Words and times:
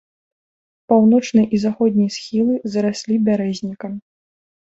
Паўночны 0.93 1.43
і 1.57 1.59
заходні 1.65 2.07
схілы 2.15 2.55
зараслі 2.77 3.15
бярэзнікам. 3.27 3.93